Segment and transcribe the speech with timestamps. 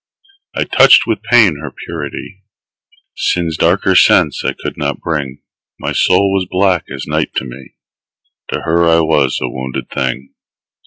[0.55, 2.41] I touched with pain her purity;
[3.15, 5.43] Sin's darker sense I could not bring:
[5.79, 7.75] My soul was black as night to me:
[8.51, 10.33] To her I was a wounded thing.